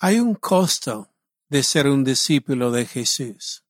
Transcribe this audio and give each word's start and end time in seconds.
Hay 0.00 0.18
un 0.18 0.34
costo 0.34 1.10
de 1.48 1.62
ser 1.62 1.86
un 1.86 2.04
discípulo 2.04 2.70
de 2.70 2.86
Jesús. 2.86 3.64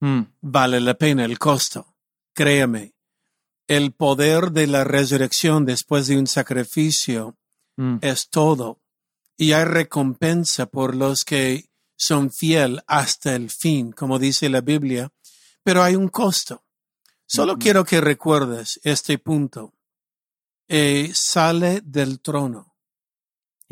Mm, 0.00 0.22
Vale 0.40 0.80
la 0.80 0.94
pena 0.94 1.24
el 1.24 1.38
costo. 1.38 1.94
Créame. 2.32 2.94
El 3.66 3.92
poder 3.92 4.50
de 4.52 4.66
la 4.66 4.84
resurrección 4.84 5.64
después 5.64 6.06
de 6.06 6.18
un 6.18 6.26
sacrificio 6.26 7.36
mm, 7.76 7.98
es 8.02 8.28
todo. 8.28 8.80
Y 9.36 9.52
hay 9.52 9.64
recompensa 9.64 10.66
por 10.66 10.94
los 10.94 11.24
que 11.24 11.68
son 11.96 12.30
fiel 12.32 12.82
hasta 12.86 13.34
el 13.34 13.50
fin, 13.50 13.92
como 13.92 14.18
dice 14.18 14.48
la 14.48 14.60
Biblia. 14.60 15.10
Pero 15.62 15.82
hay 15.82 15.96
un 15.96 16.08
costo. 16.08 16.64
Solo 17.26 17.52
Ujú. 17.52 17.60
quiero 17.60 17.84
que 17.84 18.00
recuerdes 18.00 18.80
este 18.84 19.18
punto. 19.18 19.72
Eh, 20.68 21.10
sale 21.14 21.80
del 21.82 22.20
trono. 22.20 22.73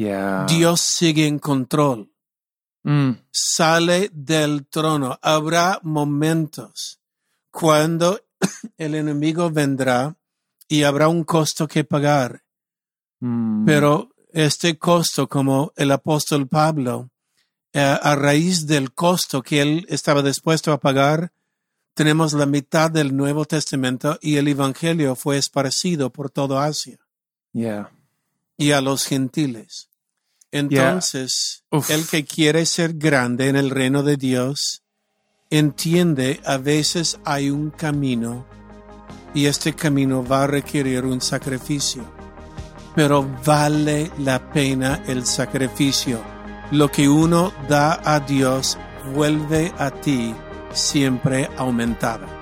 Yeah. 0.03 0.47
Dios 0.47 0.81
sigue 0.81 1.27
en 1.27 1.39
control. 1.39 2.11
Mm, 2.85 3.13
Sale 3.31 4.11
del 4.13 4.67
trono. 4.67 5.19
Habrá 5.23 5.79
momentos 5.83 7.01
cuando 7.51 8.21
el 8.77 8.95
enemigo 8.95 9.51
vendrá 9.51 10.17
y 10.69 10.83
habrá 10.83 11.09
un 11.09 11.25
costo 11.25 11.69
que 11.69 11.85
pagar. 11.85 12.43
mm, 13.21 13.65
Pero 13.65 14.11
este 14.33 14.79
costo, 14.79 15.29
como 15.29 15.73
el 15.77 15.93
apóstol 15.93 16.49
Pablo, 16.49 17.11
eh, 17.73 17.81
a 17.81 18.15
raíz 18.17 18.67
del 18.67 18.93
costo 18.93 19.43
que 19.43 19.63
él 19.63 19.87
estaba 19.89 20.23
dispuesto 20.23 20.73
a 20.73 20.81
pagar, 20.81 21.33
tenemos 21.95 22.33
la 22.33 22.47
mitad 22.47 22.91
del 22.91 23.15
Nuevo 23.17 23.45
Testamento 23.45 24.19
y 24.21 24.37
el 24.37 24.49
Evangelio 24.49 25.15
fue 25.15 25.37
esparcido 25.37 26.11
por 26.11 26.31
toda 26.31 26.65
Asia 26.65 26.99
yeah. 27.53 27.91
y 28.57 28.73
a 28.73 28.81
los 28.81 29.05
gentiles. 29.05 29.89
Entonces, 30.53 31.65
el 31.89 32.07
que 32.07 32.25
quiere 32.25 32.67
ser 32.67 32.93
grande 32.93 33.49
en 33.49 33.57
el 33.57 33.71
reino 33.71 34.03
de 34.03 34.19
Dios, 34.19 34.83
entiende 35.49 36.41
a 36.45 36.59
veces 36.59 37.19
hay 37.25 37.51
un 37.51 37.71
camino 37.71 38.47
y 39.35 39.47
este 39.47 39.73
camino 39.75 40.23
va 40.25 40.45
a 40.45 40.47
requerir 40.47 41.07
un 41.07 41.23
sacrificio. 41.23 42.05
Pero 42.95 43.27
vale 43.45 44.11
la 44.19 44.53
pena 44.53 45.03
el 45.07 45.25
sacrificio. 45.25 46.23
Lo 46.71 46.91
que 46.91 47.09
uno 47.09 47.53
da 47.67 48.01
a 48.05 48.21
Dios 48.21 48.77
vuelve 49.15 49.73
a 49.79 49.91
ti 49.91 50.35
siempre 50.75 51.49
aumentada. 51.57 52.42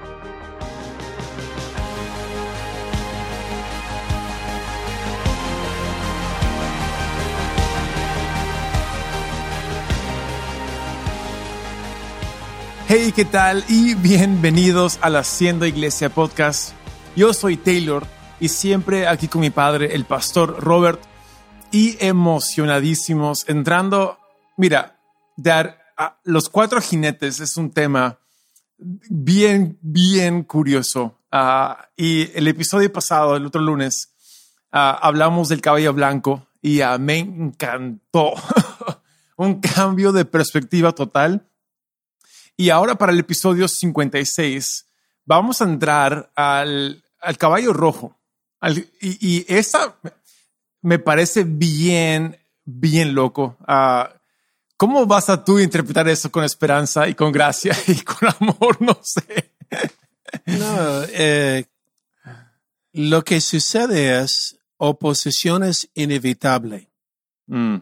Hey, 12.93 13.13
¿qué 13.15 13.25
tal? 13.25 13.65
Y 13.69 13.95
bienvenidos 13.95 14.99
a 15.01 15.11
la 15.11 15.21
Hacienda 15.21 15.69
Iglesia 15.69 16.09
Podcast. 16.09 16.73
Yo 17.15 17.33
soy 17.33 17.57
Taylor 17.57 18.05
y 18.41 18.49
siempre 18.49 19.07
aquí 19.07 19.29
con 19.29 19.43
mi 19.43 19.51
padre, 19.51 19.95
el 19.95 20.05
pastor 20.07 20.59
Robert, 20.59 21.01
y 21.71 21.97
emocionadísimos 22.05 23.49
entrando. 23.49 24.19
Mira, 24.57 24.99
dar 25.37 25.79
a 25.97 26.19
los 26.25 26.49
cuatro 26.49 26.81
jinetes 26.81 27.39
es 27.39 27.57
un 27.57 27.71
tema 27.71 28.19
bien, 28.77 29.79
bien 29.83 30.43
curioso. 30.43 31.17
Ah, 31.31 31.91
y 31.97 32.37
el 32.37 32.49
episodio 32.49 32.93
pasado, 32.93 33.37
el 33.37 33.47
otro 33.47 33.63
lunes, 33.63 34.15
ah, 34.73 34.99
hablamos 35.01 35.49
del 35.49 35.61
caballo 35.61 35.95
blanco 35.95 36.49
y 36.61 36.81
ah, 36.81 36.99
me 36.99 37.19
encantó. 37.19 38.33
un 39.37 39.61
cambio 39.61 40.11
de 40.11 40.25
perspectiva 40.25 40.91
total. 40.91 41.47
Y 42.61 42.69
ahora 42.69 42.97
para 42.97 43.13
el 43.13 43.19
episodio 43.21 43.67
56 43.69 44.85
vamos 45.25 45.63
a 45.63 45.65
entrar 45.65 46.31
al, 46.37 47.03
al 47.21 47.39
caballo 47.39 47.73
rojo. 47.73 48.21
Al- 48.61 48.87
y, 49.01 49.17
y 49.39 49.47
esa 49.49 49.97
me 50.83 50.99
parece 50.99 51.45
bien, 51.45 52.37
bien 52.67 53.15
loco. 53.15 53.57
Ah, 53.67 54.13
¿Cómo 54.77 55.07
vas 55.07 55.31
a 55.31 55.43
tú 55.43 55.59
interpretar 55.59 56.07
eso 56.09 56.31
con 56.31 56.45
esperanza 56.45 57.09
y 57.09 57.15
con 57.15 57.33
gracia 57.33 57.75
y 57.87 57.95
con 58.03 58.29
amor? 58.39 58.77
No 58.81 58.99
sé. 59.03 59.53
No, 60.45 61.03
eh, 61.05 61.65
lo 62.93 63.25
que 63.25 63.41
sucede 63.41 64.21
es 64.21 64.59
oposición 64.77 65.65
es 65.65 65.89
inevitable. 65.95 66.91
Mm, 67.47 67.77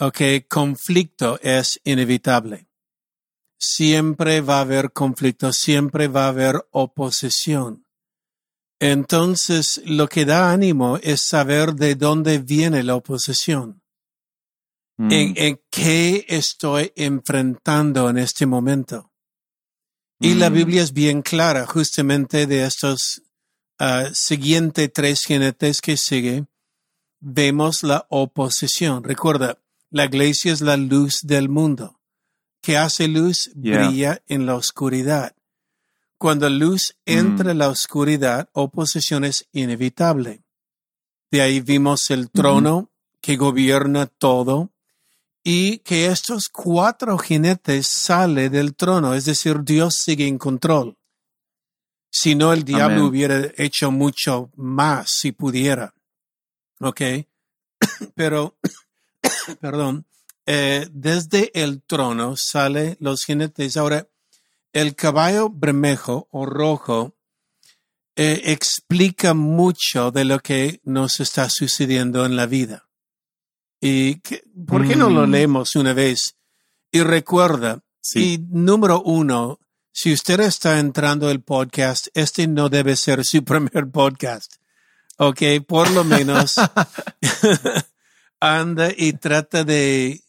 Ok, 0.00 0.20
conflicto 0.48 1.38
es 1.42 1.78
inevitable. 1.84 2.66
Siempre 3.60 4.40
va 4.40 4.58
a 4.58 4.62
haber 4.62 4.92
conflicto, 4.92 5.52
siempre 5.52 6.08
va 6.08 6.24
a 6.24 6.28
haber 6.28 6.66
oposición. 6.70 7.84
Entonces, 8.80 9.82
lo 9.84 10.08
que 10.08 10.24
da 10.24 10.50
ánimo 10.50 10.96
es 11.02 11.26
saber 11.26 11.74
de 11.74 11.94
dónde 11.94 12.38
viene 12.38 12.82
la 12.82 12.94
oposición. 12.96 13.82
mm, 14.96 15.12
¿En, 15.12 15.34
en 15.36 15.60
qué 15.70 16.24
estoy 16.28 16.90
enfrentando 16.96 18.08
en 18.08 18.16
este 18.16 18.46
momento? 18.46 19.10
Y 20.18 20.34
la 20.34 20.48
mm, 20.48 20.54
Biblia 20.54 20.82
es 20.82 20.92
bien 20.92 21.20
clara 21.22 21.66
justamente 21.66 22.46
de 22.46 22.64
estos 22.64 23.22
ah, 23.78 24.08
siguientes 24.12 24.90
tres 24.92 25.24
jinetes 25.24 25.80
que 25.80 25.98
sigue. 25.98 26.46
Vemos 27.20 27.82
la 27.82 28.06
oposición. 28.08 29.04
Recuerda, 29.04 29.58
la 29.90 30.04
iglesia 30.06 30.52
es 30.52 30.62
la 30.62 30.76
luz 30.78 31.20
del 31.22 31.48
mundo. 31.48 31.99
Que 32.60 32.76
hace 32.76 33.08
luz 33.08 33.50
Yeah. 33.54 33.86
brilla 33.88 34.22
en 34.28 34.46
la 34.46 34.54
oscuridad. 34.56 35.34
Cuando 36.18 36.48
luz 36.50 36.96
entra 37.06 37.52
en 37.52 37.58
la 37.58 37.68
oscuridad, 37.68 38.48
oposición 38.52 39.24
es 39.24 39.48
inevitable. 39.52 40.42
De 41.30 41.40
ahí 41.40 41.60
vimos 41.60 42.10
el 42.10 42.30
trono 42.30 42.90
que 43.22 43.36
gobierna 43.36 44.06
todo 44.06 44.70
y 45.42 45.78
que 45.78 46.06
estos 46.08 46.48
cuatro 46.52 47.16
jinetes 47.16 47.88
sale 47.90 48.50
del 48.50 48.74
trono, 48.74 49.14
es 49.14 49.24
decir, 49.24 49.62
Dios 49.64 49.94
sigue 50.04 50.26
en 50.26 50.36
control. 50.36 50.98
Si 52.10 52.34
no, 52.34 52.52
el 52.52 52.64
diablo 52.64 52.96
Amén. 52.96 53.08
hubiera 53.08 53.40
hecho 53.56 53.90
mucho 53.90 54.50
más 54.56 55.06
si 55.10 55.32
pudiera. 55.32 55.94
¿Ok? 56.80 57.00
Pero, 58.14 58.58
perdón, 59.60 60.04
eh, 60.52 60.88
desde 60.90 61.50
el 61.54 61.80
trono 61.82 62.34
sale 62.36 62.96
los 62.98 63.24
jinetes. 63.24 63.76
Ahora, 63.76 64.08
el 64.72 64.94
caballo 64.96 65.48
bermejo 65.48 66.26
o 66.32 66.44
rojo 66.44 67.14
eh, 68.16 68.42
explica 68.46 69.32
mucho 69.34 70.10
de 70.10 70.24
lo 70.24 70.40
que 70.40 70.80
nos 70.84 71.20
está 71.20 71.48
sucediendo 71.48 72.26
en 72.26 72.34
la 72.36 72.46
vida. 72.46 72.88
¿Y 73.80 74.16
que- 74.20 74.42
por 74.66 74.86
qué 74.86 74.96
no 74.96 75.08
lo 75.08 75.26
Mm. 75.26 75.30
leemos 75.30 75.76
una 75.76 75.92
vez? 75.94 76.34
Y 76.92 77.00
recuerda, 77.02 77.82
Sí. 78.02 78.34
y 78.34 78.38
número 78.50 79.00
uno, 79.02 79.60
si 79.92 80.12
usted 80.12 80.40
está 80.40 80.80
entrando 80.80 81.28
al 81.28 81.40
podcast, 81.42 82.08
este 82.14 82.46
no 82.48 82.68
debe 82.68 82.96
ser 82.96 83.24
su 83.24 83.44
primer 83.44 83.88
podcast. 83.90 84.54
Ok, 85.16 85.42
por 85.66 85.90
lo 85.92 86.02
menos 86.04 86.56
anda 88.40 88.88
y 88.96 89.12
trata 89.14 89.64
de 89.64 90.20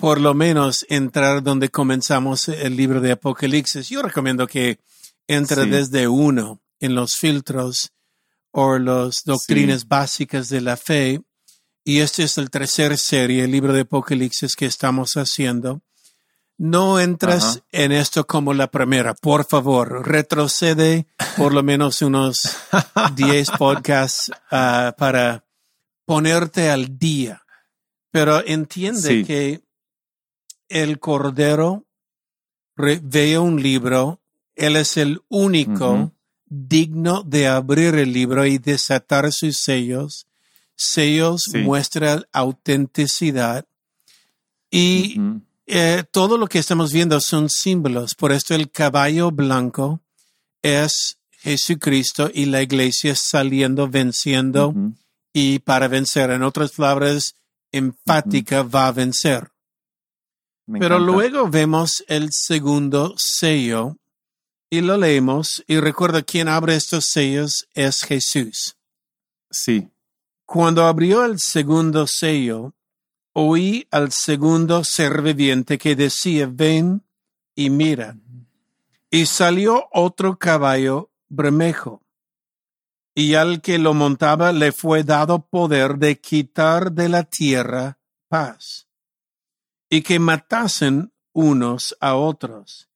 por 0.00 0.20
lo 0.20 0.34
menos 0.34 0.86
entrar 0.88 1.42
donde 1.42 1.68
comenzamos 1.68 2.48
el 2.48 2.76
libro 2.76 3.00
de 3.00 3.12
Apocalipsis. 3.12 3.88
Yo 3.88 4.02
recomiendo 4.02 4.46
que 4.46 4.78
entre 5.28 5.64
Sí. 5.64 5.70
desde 5.70 6.08
uno 6.08 6.60
en 6.80 6.94
los 6.94 7.16
filtros 7.16 7.92
o 8.50 8.78
las 8.78 9.22
doctrinas 9.24 9.86
básicas 9.86 10.48
de 10.48 10.60
la 10.60 10.76
fe. 10.76 11.20
Y 11.84 12.00
este 12.00 12.24
es 12.24 12.36
el 12.38 12.50
tercer 12.50 12.96
serie, 12.98 13.44
el 13.44 13.50
libro 13.52 13.72
de 13.72 13.82
Apocalipsis 13.82 14.56
que 14.56 14.66
estamos 14.66 15.14
haciendo. 15.14 15.82
No 16.58 17.00
entras 17.00 17.44
Ajá. 17.44 17.60
en 17.72 17.92
esto 17.92 18.26
como 18.26 18.52
la 18.52 18.70
primera. 18.70 19.14
Por 19.14 19.46
favor, 19.46 20.06
retrocede 20.06 21.06
por 21.36 21.54
lo 21.54 21.62
menos 21.62 22.02
unos 22.02 22.38
10 23.14 23.50
podcasts 23.52 24.30
ah, 24.50 24.94
para 24.98 25.44
ponerte 26.04 26.70
al 26.70 26.98
día. 26.98 27.42
Pero 28.10 28.44
entiende 28.44 29.00
Sí. 29.20 29.24
que 29.24 29.62
el 30.70 30.98
Cordero 30.98 31.84
ve 32.76 33.38
un 33.38 33.62
libro, 33.62 34.20
Él 34.56 34.76
es 34.76 34.96
el 34.96 35.20
único 35.28 36.12
digno 36.46 37.22
de 37.22 37.46
abrir 37.46 37.94
el 37.96 38.12
libro 38.12 38.46
y 38.46 38.56
desatar 38.58 39.30
sus 39.32 39.58
sellos. 39.58 40.26
Sellos 40.76 41.42
Sí. 41.50 41.58
muestran 41.58 42.24
autenticidad. 42.32 43.66
Y 44.70 45.20
eh, 45.66 46.04
todo 46.10 46.38
lo 46.38 46.46
que 46.46 46.58
estamos 46.58 46.92
viendo 46.92 47.20
son 47.20 47.50
símbolos. 47.50 48.14
Por 48.14 48.32
esto 48.32 48.54
el 48.54 48.70
caballo 48.70 49.30
blanco 49.30 50.00
es 50.62 51.18
Jesucristo 51.30 52.30
y 52.32 52.46
la 52.46 52.62
iglesia 52.62 53.14
saliendo, 53.14 53.88
venciendo 53.88 54.74
y 55.32 55.58
para 55.60 55.88
vencer. 55.88 56.30
En 56.30 56.42
otras 56.42 56.72
palabras, 56.72 57.34
enfática 57.72 58.62
va 58.62 58.88
a 58.88 58.92
vencer. 58.92 59.50
Me 60.70 60.78
Pero 60.78 60.98
encanta. 60.98 61.12
luego 61.12 61.48
vemos 61.50 62.04
el 62.06 62.28
segundo 62.30 63.14
sello 63.16 63.96
y 64.70 64.82
lo 64.82 64.96
leemos 64.96 65.64
y 65.66 65.80
recuerda 65.80 66.22
quién 66.22 66.46
abre 66.46 66.76
estos 66.76 67.06
sellos 67.06 67.66
es 67.74 68.02
Jesús. 68.02 68.76
Sí. 69.50 69.88
Cuando 70.46 70.84
abrió 70.86 71.24
el 71.24 71.40
segundo 71.40 72.06
sello, 72.06 72.72
oí 73.32 73.88
al 73.90 74.12
segundo 74.12 74.84
ser 74.84 75.22
viviente 75.22 75.76
que 75.76 75.96
decía, 75.96 76.48
ven 76.48 77.02
y 77.56 77.68
mira. 77.68 78.16
Y 79.10 79.26
salió 79.26 79.88
otro 79.90 80.38
caballo 80.38 81.10
bermejo. 81.28 82.00
Y 83.12 83.34
al 83.34 83.60
que 83.60 83.80
lo 83.80 83.92
montaba 83.92 84.52
le 84.52 84.70
fue 84.70 85.02
dado 85.02 85.44
poder 85.44 85.96
de 85.98 86.20
quitar 86.20 86.92
de 86.92 87.08
la 87.08 87.24
tierra 87.24 87.98
paz. 88.28 88.86
Y 89.90 90.02
que 90.02 90.18
matasen 90.18 91.12
unos 91.32 91.96
a 92.00 92.14
otros. 92.14 92.88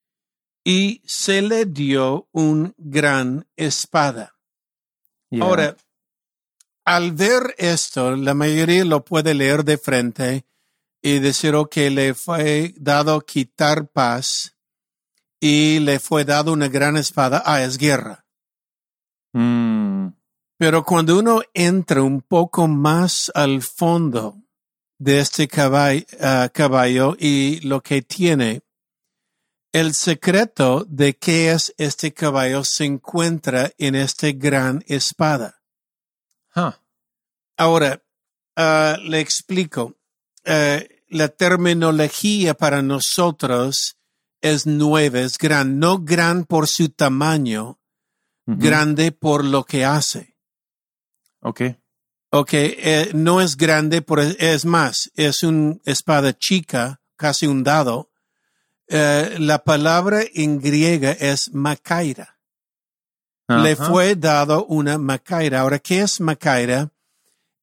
Y 0.64 1.02
se 1.05 1.43
le 1.43 1.67
dio 1.67 2.29
un 2.32 2.75
gran 2.79 3.46
espada. 3.56 4.38
Yeah. 5.31 5.44
Ahora, 5.44 5.76
al 6.87 7.12
ver 7.12 7.55
esto, 7.58 8.14
la 8.17 8.35
mayoría 8.35 8.85
lo 8.85 9.05
puede 9.05 9.35
leer 9.35 9.64
de 9.64 9.76
frente 9.76 10.46
y 11.02 11.19
decir 11.19 11.55
"Oh, 11.55 11.69
que 11.69 11.91
le 11.91 12.14
fue 12.14 12.75
dado 12.79 13.20
quitar 13.20 13.88
paz 13.88 14.56
y 15.41 15.81
le 15.81 15.99
fue 15.99 16.25
dado 16.25 16.52
una 16.52 16.69
gran 16.69 16.96
espada. 16.96 17.43
Ah, 17.44 17.62
es 17.62 17.76
guerra. 17.76 18.25
Mm, 19.35 20.08
Pero 20.56 20.85
cuando 20.85 21.19
uno 21.19 21.43
entra 21.52 22.02
un 22.02 22.23
poco 22.23 22.69
más 22.69 23.31
al 23.35 23.61
fondo 23.61 24.44
de 24.99 25.20
este 25.20 25.49
caballo, 25.49 26.05
caballo 26.52 27.17
y 27.19 27.61
lo 27.61 27.82
que 27.82 28.02
tiene, 28.02 28.62
el 29.75 29.93
secreto 29.93 30.87
de 30.88 31.17
qué 31.17 31.50
es 31.50 31.75
este 31.79 32.14
caballo 32.14 32.62
se 32.64 32.85
encuentra 32.85 33.73
en 33.76 33.96
esta 33.96 34.31
gran 34.31 34.85
espada. 34.87 35.61
huh. 36.55 36.73
Ahora, 37.56 38.00
ah, 38.56 38.96
le 39.02 39.19
explico. 39.19 39.96
Eh, 40.44 41.02
la 41.08 41.29
terminología 41.29 42.55
para 42.55 42.82
nosotros 42.82 43.96
es 44.41 44.67
nueva, 44.67 45.20
es 45.20 45.38
gran, 45.38 45.79
no 45.79 45.99
gran 45.99 46.44
por 46.44 46.69
su 46.69 46.91
tamaño, 46.91 47.81
grande 48.46 49.11
por 49.11 49.44
lo 49.44 49.64
que 49.64 49.85
hace. 49.85 50.37
Ok. 51.41 51.62
Ok, 52.36 52.50
eh, 52.52 53.10
no 53.14 53.40
es 53.40 53.56
grande, 53.56 54.02
por, 54.02 54.19
es 54.19 54.64
más, 54.64 55.08
es 55.14 55.44
una 55.44 55.76
espada 55.84 56.36
chica, 56.36 57.00
casi 57.14 57.46
un 57.46 57.62
dado. 57.62 58.10
Eh, 58.88 59.36
la 59.38 59.62
palabra 59.62 60.20
en 60.34 60.60
griega 60.60 61.12
es 61.12 61.54
macaira. 61.54 62.40
Le 63.46 63.76
fue 63.76 64.16
dado 64.16 64.66
una 64.66 64.98
macaira. 64.98 65.60
Ahora, 65.60 65.78
¿qué 65.78 66.00
es 66.00 66.20
macaira? 66.20 66.90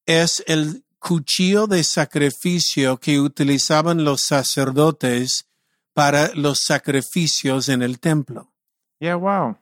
Es 0.06 0.42
el 0.48 0.86
cuchillo 1.00 1.68
de 1.68 1.84
sacrificio 1.84 2.98
que 2.98 3.20
utilizaban 3.20 4.06
los 4.06 4.22
sacerdotes 4.22 5.50
para 5.94 6.32
los 6.34 6.62
sacrificios 6.62 7.68
en 7.68 7.82
el 7.82 8.00
templo. 8.00 8.54
Yeah, 9.00 9.16
wow. 9.16 9.58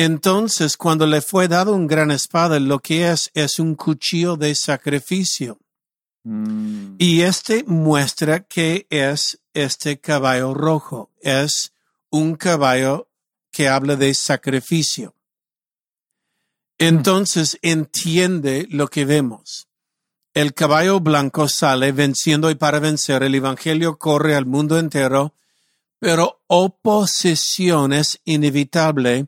Entonces, 0.00 0.76
cuando 0.76 1.08
le 1.08 1.20
fue 1.20 1.48
dado 1.48 1.74
un 1.74 1.88
gran 1.88 2.12
espada, 2.12 2.60
lo 2.60 2.78
que 2.78 3.10
es 3.10 3.32
es 3.34 3.58
un 3.58 3.74
cuchillo 3.74 4.36
de 4.36 4.54
sacrificio. 4.54 5.58
Mm, 6.22 6.94
Y 6.98 7.22
este 7.22 7.64
muestra 7.66 8.44
que 8.44 8.86
es 8.90 9.40
este 9.54 9.98
caballo 9.98 10.54
rojo. 10.54 11.10
Es 11.20 11.72
un 12.10 12.36
caballo 12.36 13.08
que 13.50 13.68
habla 13.68 13.96
de 13.96 14.14
sacrificio. 14.14 15.16
Entonces 16.78 17.58
entiende 17.62 18.68
lo 18.70 18.86
que 18.86 19.04
vemos. 19.04 19.66
El 20.32 20.54
caballo 20.54 21.00
blanco 21.00 21.48
sale 21.48 21.90
venciendo 21.90 22.52
y 22.52 22.54
para 22.54 22.78
vencer. 22.78 23.24
El 23.24 23.34
evangelio 23.34 23.98
corre 23.98 24.36
al 24.36 24.46
mundo 24.46 24.78
entero, 24.78 25.34
pero 25.98 26.40
oposición 26.46 27.92
es 27.92 28.20
inevitable 28.24 29.26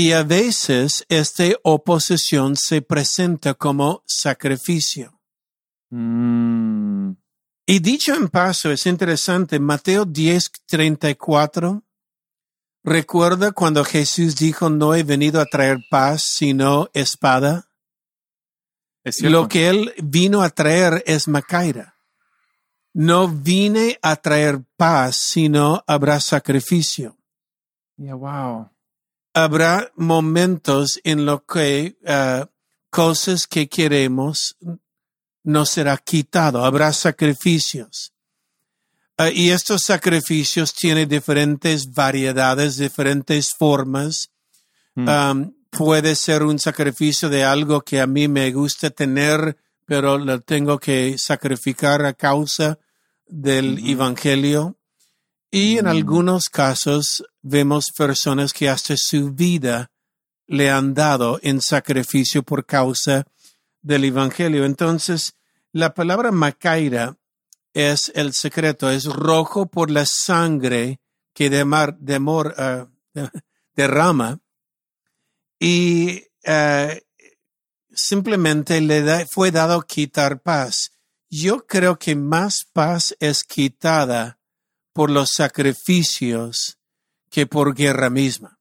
y 0.00 0.12
a 0.12 0.22
veces 0.22 1.04
esta 1.10 1.44
oposición 1.62 2.56
se 2.56 2.80
presenta 2.80 3.52
como 3.52 4.02
sacrificio. 4.06 5.20
mm, 5.90 7.10
Y 7.66 7.80
dicho 7.80 8.14
en 8.14 8.28
paso, 8.30 8.70
es 8.70 8.86
interesante, 8.86 9.60
Mateo 9.60 10.06
10, 10.06 10.52
34, 10.66 11.84
recuerda 12.82 13.52
cuando 13.52 13.84
Jesús 13.84 14.36
dijo, 14.36 14.70
no 14.70 14.94
he 14.94 15.02
venido 15.02 15.38
a 15.38 15.44
traer 15.44 15.76
paz, 15.90 16.22
sino 16.22 16.88
espada. 16.94 17.68
es. 19.04 19.20
Lo 19.20 19.48
que 19.48 19.68
él 19.68 19.92
vino 20.02 20.40
a 20.40 20.48
traer 20.48 21.02
es 21.06 21.28
Macaira. 21.28 21.96
No 22.94 23.28
vine 23.28 23.98
a 24.00 24.16
traer 24.16 24.64
paz, 24.78 25.16
sino 25.16 25.84
habrá 25.86 26.20
sacrificio. 26.20 27.18
Yeah, 27.98 28.14
wow. 28.14 28.70
Habrá 29.32 29.92
momentos 29.94 31.00
en 31.04 31.24
lo 31.24 31.44
que 31.44 31.96
ah, 32.06 32.48
cosas 32.90 33.46
que 33.46 33.68
queremos 33.68 34.56
no 35.44 35.64
será 35.64 35.96
quitado. 35.96 36.64
Habrá 36.64 36.92
sacrificios. 36.92 38.12
Ah, 39.16 39.30
y 39.30 39.50
estos 39.50 39.82
sacrificios 39.82 40.74
tienen 40.74 41.08
diferentes 41.08 41.92
variedades, 41.92 42.76
diferentes 42.76 43.50
formas. 43.56 44.30
Mm. 44.94 45.08
Um, 45.08 45.54
puede 45.70 46.16
ser 46.16 46.42
un 46.42 46.58
sacrificio 46.58 47.28
de 47.28 47.44
algo 47.44 47.82
que 47.82 48.00
a 48.00 48.06
mí 48.06 48.28
me 48.28 48.50
gusta 48.50 48.90
tener, 48.90 49.56
pero 49.84 50.18
lo 50.18 50.40
tengo 50.40 50.78
que 50.78 51.16
sacrificar 51.18 52.04
a 52.04 52.14
causa 52.14 52.78
del 53.26 53.74
Ujú. 53.74 53.88
evangelio. 53.88 54.76
Y 55.50 55.78
en 55.78 55.86
Mm. 55.86 55.88
algunos 55.88 56.48
casos 56.48 57.24
vemos 57.42 57.86
personas 57.96 58.52
que 58.52 58.68
hasta 58.68 58.94
su 58.96 59.32
vida 59.32 59.90
le 60.46 60.70
han 60.70 60.94
dado 60.94 61.38
en 61.42 61.60
sacrificio 61.60 62.42
por 62.42 62.66
causa 62.66 63.24
del 63.82 64.04
evangelio. 64.04 64.64
Entonces, 64.64 65.34
la 65.72 65.94
palabra 65.94 66.30
macaira 66.32 67.16
es 67.72 68.10
el 68.14 68.32
secreto, 68.32 68.90
es 68.90 69.04
rojo 69.06 69.66
por 69.66 69.90
la 69.90 70.04
sangre 70.06 71.00
que 71.34 71.48
demar- 71.50 71.96
demor- 71.98 72.54
ah, 72.58 72.88
derrama 73.74 74.40
y 75.58 76.24
eh, 76.44 77.02
simplemente 77.94 78.80
le 78.80 79.02
da- 79.02 79.26
fue 79.30 79.50
dado 79.50 79.82
quitar 79.82 80.40
paz. 80.42 80.90
Yo 81.30 81.66
creo 81.66 81.98
que 81.98 82.16
más 82.16 82.64
paz 82.72 83.14
es 83.20 83.44
quitada 83.44 84.38
por 84.92 85.10
los 85.10 85.30
sacrificios 85.36 86.78
que 87.30 87.46
por 87.46 87.74
guerra 87.74 88.10
misma. 88.10 88.58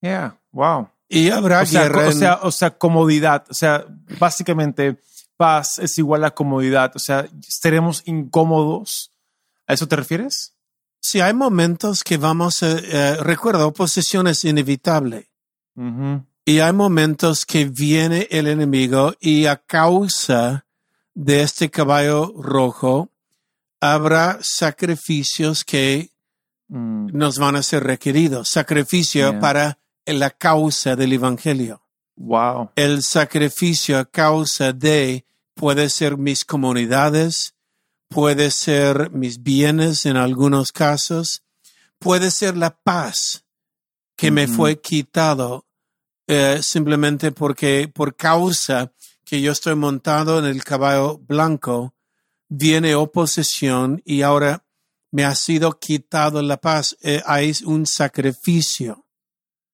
Yeah, 0.00 0.40
wow. 0.52 0.88
Y 1.08 1.30
habrá 1.30 1.62
O 1.62 1.66
sea, 1.66 1.82
guerra. 1.84 1.98
o 2.08 2.10
en- 2.10 2.18
sea, 2.18 2.34
o 2.42 2.50
sea, 2.52 2.70
comodidad. 2.78 3.44
O 3.50 3.54
sea, 3.54 3.84
básicamente, 4.18 5.00
paz 5.36 5.78
es 5.78 5.98
igual 5.98 6.24
a 6.24 6.30
comodidad. 6.32 6.92
O 6.94 6.98
sea, 6.98 7.26
estaremos 7.48 8.02
incómodos. 8.06 9.10
¿A 9.66 9.74
eso 9.74 9.86
te 9.88 9.96
refieres? 9.96 10.54
si 11.00 11.20
hay 11.20 11.32
momentos 11.32 12.02
que 12.02 12.16
vamos 12.16 12.62
a, 12.64 12.72
eh, 12.72 13.16
recuerda, 13.22 13.64
oposición 13.66 14.26
es 14.26 14.44
inevitable. 14.44 15.30
Ujú. 15.76 16.26
Y 16.44 16.58
hay 16.58 16.72
momentos 16.72 17.46
que 17.46 17.66
viene 17.66 18.26
el 18.32 18.48
enemigo 18.48 19.14
y 19.20 19.46
a 19.46 19.56
causa 19.56 20.66
de 21.14 21.42
este 21.42 21.70
caballo 21.70 22.34
rojo 22.36 23.10
habrá 23.80 24.38
sacrificios 24.42 25.64
que 25.64 26.10
Mm, 26.70 27.16
nos 27.16 27.38
van 27.38 27.56
a 27.56 27.62
ser 27.62 27.82
requeridos. 27.82 28.50
Sacrificio 28.50 29.30
Yeah. 29.30 29.40
para 29.40 29.78
la 30.04 30.28
causa 30.30 30.96
del 30.96 31.14
evangelio. 31.14 31.80
wow. 32.16 32.70
El 32.76 33.02
sacrificio 33.02 33.96
a 33.98 34.04
causa 34.04 34.72
de 34.74 35.24
puede 35.54 35.88
ser 35.88 36.18
mis 36.18 36.44
comunidades, 36.44 37.54
puede 38.10 38.50
ser 38.50 39.10
mis 39.12 39.42
bienes 39.42 40.04
en 40.04 40.16
algunos 40.18 40.72
casos, 40.72 41.42
puede 41.98 42.30
ser 42.30 42.54
la 42.56 42.76
paz 42.76 43.44
que 44.16 44.30
me 44.30 44.44
Ujú. 44.44 44.52
fue 44.54 44.80
quitado 44.80 45.64
eh, 46.26 46.58
simplemente 46.62 47.32
porque 47.32 47.88
por 47.88 48.14
causa 48.14 48.92
que 49.24 49.40
yo 49.40 49.52
estoy 49.52 49.74
montado 49.74 50.38
en 50.38 50.44
el 50.44 50.62
caballo 50.64 51.16
blanco, 51.18 51.94
viene 52.48 52.94
oposición 52.94 54.02
y 54.04 54.22
ahora 54.22 54.64
me 55.10 55.24
ha 55.24 55.34
sido 55.34 55.78
quitado 55.78 56.42
la 56.42 56.58
paz. 56.58 56.96
Eh, 57.02 57.22
hay 57.26 57.52
un 57.64 57.86
sacrificio. 57.86 59.06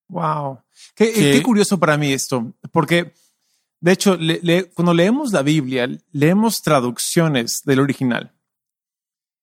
Wow. 0.09 0.61
Qué, 0.95 1.13
Que- 1.13 1.33
qué 1.33 1.43
curioso 1.43 1.79
para 1.79 1.97
mí 1.97 2.13
esto, 2.13 2.53
porque 2.73 3.15
de 3.81 3.93
hecho, 3.93 4.17
le- 4.17 4.41
le- 4.43 4.71
cuando 4.71 4.95
leemos 4.95 5.33
la 5.33 5.43
Biblia, 5.43 5.89
leemos 6.13 6.63
traducciones 6.63 7.61
del 7.65 7.81
original. 7.81 8.33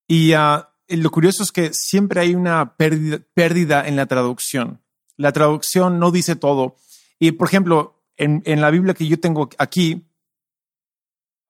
Y 0.08 0.34
ah, 0.34 0.74
eh, 0.88 0.98
lo 0.98 1.12
curioso 1.12 1.44
es 1.44 1.52
que 1.52 1.74
siempre 1.74 2.22
hay 2.22 2.34
una 2.36 2.76
pérdida, 2.76 3.20
pérdida 3.34 3.88
en 3.88 3.96
la 3.96 4.08
traducción. 4.08 4.82
La 5.18 5.32
traducción 5.32 6.00
no 6.00 6.10
dice 6.12 6.36
todo. 6.36 6.76
Y, 7.20 7.34
por 7.34 7.48
ejemplo, 7.48 8.02
en, 8.18 8.42
en 8.46 8.62
la 8.62 8.72
Biblia 8.72 8.94
que 8.96 9.08
yo 9.08 9.20
tengo 9.20 9.50
aquí, 9.60 10.08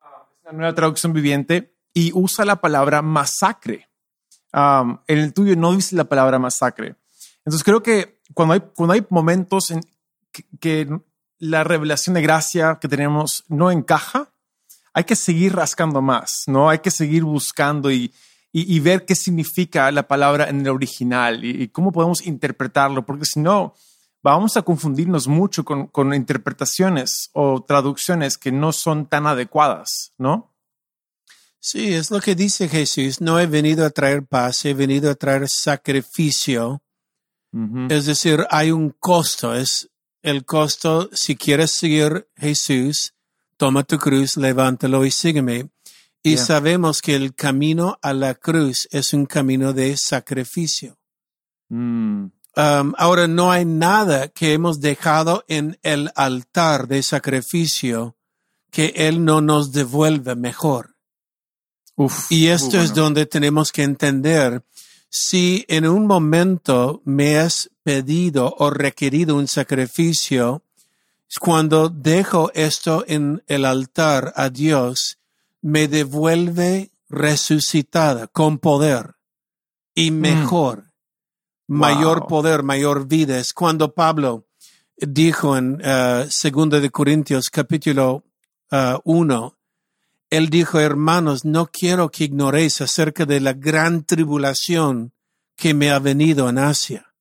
ah, 0.02 0.28
es 0.36 0.44
una 0.44 0.52
nueva 0.54 0.76
traducción 0.76 1.14
viviente 1.14 1.71
y 1.94 2.12
usa 2.14 2.46
la 2.46 2.62
palabra 2.62 3.02
masacre. 3.02 3.90
En 4.54 5.18
el 5.18 5.34
tuyo 5.34 5.56
no 5.56 5.74
dice 5.74 5.96
la 5.96 6.06
palabra 6.06 6.40
masacre. 6.40 6.96
Entonces 7.40 7.64
creo 7.64 7.82
que 7.82 8.20
cuando 8.34 8.54
hay, 8.54 8.62
cuando 8.76 8.94
hay 8.94 9.06
momentos 9.10 9.72
en 9.72 9.82
que, 10.60 10.88
la 11.40 11.64
revelación 11.64 12.14
de 12.14 12.22
gracia 12.22 12.78
que 12.80 12.88
tenemos 12.88 13.46
no 13.48 13.72
encaja, 13.72 14.32
hay 14.94 15.06
que 15.06 15.16
seguir 15.16 15.56
rascando 15.56 16.00
más, 16.00 16.44
¿no? 16.46 16.70
Hay 16.70 16.80
que 16.80 16.92
seguir 16.92 17.24
buscando 17.24 17.90
y, 17.92 18.14
y, 18.52 18.80
ver 18.80 19.06
qué 19.06 19.16
significa 19.16 19.92
la 19.92 20.08
palabra 20.08 20.50
en 20.50 20.62
el 20.62 20.70
original 20.70 21.44
y, 21.44 21.64
y, 21.64 21.68
cómo 21.70 21.92
podemos 21.92 22.28
interpretarlo, 22.28 23.08
porque 23.08 23.26
si 23.26 23.40
no, 23.40 23.74
vamos 24.22 24.56
a 24.56 24.62
confundirnos 24.62 25.28
mucho 25.28 25.66
con, 25.66 25.88
con 25.88 26.14
interpretaciones 26.14 27.32
o 27.34 27.64
traducciones 27.64 28.38
que 28.38 28.52
no 28.52 28.72
son 28.72 29.08
tan 29.08 29.26
adecuadas, 29.26 30.14
¿no? 30.20 30.51
Sí, 31.64 31.94
es 31.94 32.10
lo 32.10 32.20
que 32.20 32.34
dice 32.34 32.68
Jesús. 32.68 33.22
No 33.22 33.40
he 33.40 33.46
venido 33.46 33.86
a 33.86 33.92
traer 33.92 34.26
paz, 34.26 34.66
he 34.66 34.74
venido 34.74 35.12
a 35.12 35.16
traer 35.16 35.48
sacrificio. 35.48 36.82
Uh 37.54 37.60
-huh. 37.60 37.92
Es 37.92 38.08
decir, 38.08 38.48
hay 38.50 38.72
un 38.72 38.90
costo. 38.90 39.54
Es 39.54 39.88
el 40.24 40.44
costo. 40.44 41.10
Si 41.14 41.36
quieres 41.36 41.72
seguir 41.72 42.28
Jesús, 42.36 43.14
toma 43.58 43.84
tu 43.84 44.00
cruz, 44.00 44.38
levántalo 44.38 45.06
y 45.06 45.12
sígueme. 45.12 45.70
Y 46.24 46.36
yeah. 46.36 46.46
sabemos 46.46 47.00
que 47.00 47.16
el 47.16 47.36
camino 47.36 48.00
a 48.02 48.14
la 48.14 48.34
cruz 48.34 48.88
es 48.90 49.14
un 49.14 49.28
camino 49.28 49.72
de 49.72 49.98
sacrificio. 49.98 50.98
Mm. 51.70 52.32
Um, 52.58 52.94
ahora, 52.98 53.28
no 53.28 53.52
hay 53.52 53.66
nada 53.66 54.30
que 54.30 54.54
hemos 54.54 54.82
dejado 54.82 55.46
en 55.48 55.78
el 55.84 56.12
altar 56.16 56.88
de 56.88 57.04
sacrificio 57.04 58.18
que 58.72 58.94
Él 58.96 59.24
no 59.24 59.42
nos 59.42 59.72
devuelva 59.72 60.36
mejor. 60.36 60.91
Uf, 61.96 62.32
y 62.32 62.48
esto 62.48 62.70
bueno. 62.70 62.84
es 62.84 62.94
donde 62.94 63.26
tenemos 63.26 63.72
que 63.72 63.84
entender 63.84 64.64
si 65.10 65.66
en 65.68 65.86
un 65.86 66.08
momento 66.08 67.02
me 67.04 67.38
has 67.38 67.70
pedido 67.84 68.56
o 68.60 68.70
requerido 68.70 69.36
un 69.36 69.48
sacrificio, 69.48 70.64
cuando 71.40 71.90
dejo 71.90 72.50
esto 72.54 73.04
en 73.08 73.44
el 73.48 73.66
altar 73.66 74.32
a 74.38 74.50
Dios, 74.50 75.18
me 75.62 75.90
devuelve 75.90 76.92
resucitada 77.10 78.28
con 78.28 78.58
poder 78.58 79.16
y 79.94 80.12
mejor, 80.12 80.86
mm. 81.68 81.78
mayor 81.78 82.20
wow. 82.20 82.28
poder, 82.28 82.64
mayor 82.64 83.06
vida. 83.06 83.38
Es 83.38 83.52
cuando 83.52 83.94
Pablo 83.94 84.48
dijo 84.96 85.58
en 85.58 85.82
uh, 85.86 86.26
Segundo 86.30 86.80
de 86.80 86.90
Corintios 86.90 87.50
capítulo 87.50 88.24
1, 89.04 89.46
uh, 89.46 89.54
él 90.32 90.50
dijo, 90.50 90.80
hermanos, 90.80 91.44
no 91.44 91.68
quiero 91.68 92.10
que 92.10 92.24
ignoréis 92.24 92.80
acerca 92.80 93.26
de 93.26 93.42
la 93.42 93.52
gran 93.52 94.06
tribulación 94.06 95.14
que 95.58 95.74
me 95.74 95.92
ha 95.92 96.00
venido 96.00 96.50
en 96.50 96.58
Asia. 96.58 97.14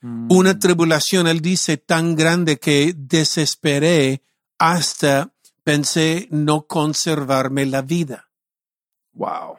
Mm. 0.00 0.28
Una 0.30 0.58
tribulación, 0.58 1.26
él 1.26 1.40
dice, 1.40 1.76
tan 1.76 2.14
grande 2.14 2.58
que 2.58 2.94
desesperé 2.96 4.22
hasta 4.58 5.34
pensé 5.64 6.28
no 6.30 6.68
conservarme 6.68 7.66
la 7.66 7.82
vida. 7.82 8.30
Wow. 9.12 9.58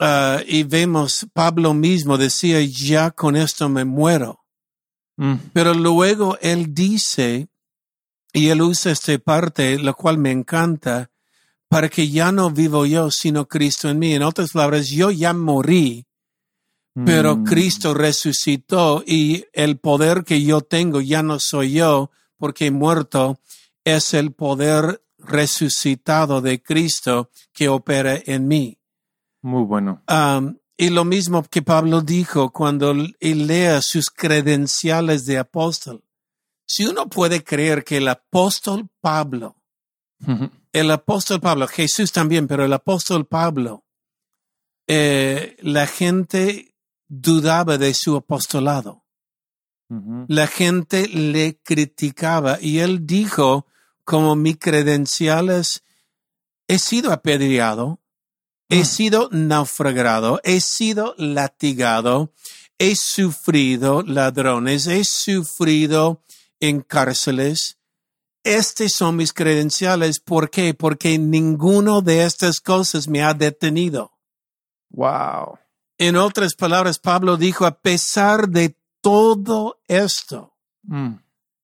Uh, 0.00 0.42
y 0.44 0.64
vemos, 0.64 1.26
Pablo 1.32 1.72
mismo 1.72 2.18
decía, 2.18 2.60
ya 2.62 3.12
con 3.12 3.36
esto 3.36 3.68
me 3.68 3.84
muero. 3.84 4.44
Mm. 5.16 5.34
Pero 5.52 5.72
luego 5.72 6.36
él 6.40 6.74
dice, 6.74 7.46
y 8.32 8.48
él 8.48 8.60
usa 8.60 8.90
esta 8.90 9.16
parte, 9.18 9.78
la 9.78 9.92
cual 9.92 10.18
me 10.18 10.32
encanta, 10.32 11.10
para 11.68 11.88
que 11.88 12.08
ya 12.08 12.32
no 12.32 12.50
vivo 12.50 12.86
yo, 12.86 13.10
sino 13.10 13.46
Cristo 13.46 13.88
en 13.88 13.98
mí. 13.98 14.14
En 14.14 14.22
otras 14.22 14.52
palabras, 14.52 14.88
yo 14.88 15.10
ya 15.10 15.32
morí, 15.32 16.06
mm. 16.94 17.04
pero 17.04 17.42
Cristo 17.44 17.94
resucitó 17.94 19.02
y 19.06 19.44
el 19.52 19.78
poder 19.78 20.24
que 20.24 20.42
yo 20.42 20.60
tengo 20.60 21.00
ya 21.00 21.22
no 21.22 21.38
soy 21.40 21.72
yo 21.72 22.10
porque 22.38 22.66
he 22.66 22.70
muerto, 22.70 23.40
es 23.84 24.14
el 24.14 24.32
poder 24.32 25.02
resucitado 25.18 26.40
de 26.40 26.62
Cristo 26.62 27.30
que 27.52 27.68
opera 27.68 28.18
en 28.24 28.46
mí. 28.46 28.78
Muy 29.42 29.64
bueno. 29.64 30.02
Um, 30.08 30.56
y 30.76 30.90
lo 30.90 31.04
mismo 31.04 31.42
que 31.44 31.62
Pablo 31.62 32.02
dijo 32.02 32.50
cuando 32.50 32.90
él 32.90 33.46
lea 33.46 33.80
sus 33.80 34.10
credenciales 34.10 35.24
de 35.24 35.38
apóstol. 35.38 36.04
Si 36.66 36.84
uno 36.84 37.08
puede 37.08 37.42
creer 37.42 37.84
que 37.84 37.98
el 37.98 38.08
apóstol 38.08 38.88
Pablo 39.00 39.56
el 40.80 40.90
apóstol 40.90 41.40
Pablo, 41.40 41.66
Jesús 41.68 42.12
también, 42.12 42.46
pero 42.46 42.64
el 42.64 42.72
apóstol 42.72 43.26
Pablo, 43.26 43.84
eh, 44.86 45.56
la 45.60 45.86
gente 45.86 46.74
dudaba 47.08 47.78
de 47.78 47.94
su 47.94 48.16
apostolado. 48.16 49.04
Uh 49.88 49.94
-huh. 49.94 50.26
La 50.28 50.46
gente 50.46 51.08
le 51.08 51.58
criticaba 51.62 52.58
y 52.60 52.80
él 52.80 53.06
dijo, 53.06 53.66
como 54.04 54.36
mi 54.36 54.54
credenciales, 54.54 55.82
he 56.68 56.78
sido 56.78 57.10
apedreado, 57.10 58.00
he 58.68 58.84
sido 58.84 59.30
naufragado, 59.32 60.40
he 60.44 60.60
sido 60.60 61.14
latigado, 61.16 62.32
he 62.78 62.96
sufrido 62.96 64.02
ladrones, 64.02 64.86
he 64.88 65.04
sufrido 65.04 66.22
en 66.60 66.82
cárceles, 66.82 67.75
estos 68.46 68.92
son 68.92 69.16
mis 69.16 69.32
credenciales. 69.32 70.20
¿Por 70.20 70.50
qué? 70.50 70.72
Porque 70.72 71.18
ninguno 71.18 72.00
de 72.00 72.24
estas 72.24 72.60
cosas 72.60 73.08
me 73.08 73.22
ha 73.24 73.34
detenido. 73.34 74.12
Wow. 74.90 75.58
En 75.98 76.16
otras 76.16 76.54
palabras, 76.54 77.00
Pablo 77.00 77.36
dijo, 77.36 77.66
a 77.66 77.80
pesar 77.80 78.48
de 78.48 78.76
todo 79.00 79.80
esto, 79.88 80.54
mm. 80.84 81.14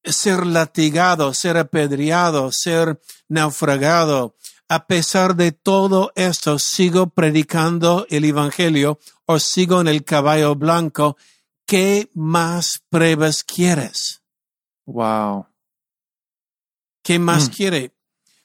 ser 0.02 0.44
latigado, 0.44 1.32
ser 1.34 1.56
apedreado, 1.56 2.50
ser 2.50 3.00
naufragado, 3.28 4.34
a 4.68 4.86
pesar 4.86 5.36
de 5.36 5.52
todo 5.52 6.10
esto, 6.16 6.58
sigo 6.58 7.10
predicando 7.10 8.06
el 8.10 8.24
Evangelio 8.24 8.98
o 9.26 9.38
sigo 9.38 9.80
en 9.80 9.86
el 9.86 10.02
caballo 10.02 10.56
blanco. 10.56 11.16
¿Qué 11.64 12.10
más 12.14 12.82
pruebas 12.90 13.44
quieres? 13.44 14.22
Wow. 14.84 15.46
¿Qué 17.02 17.18
más 17.18 17.48
mm. 17.48 17.52
quiere? 17.52 17.92